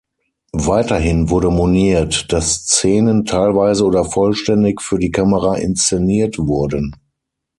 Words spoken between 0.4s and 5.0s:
Weiterhin wurde moniert, dass Szenen teilweise oder vollständig für